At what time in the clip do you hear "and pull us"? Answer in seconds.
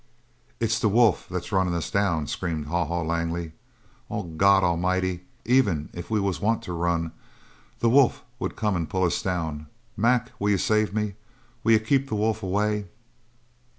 8.75-9.21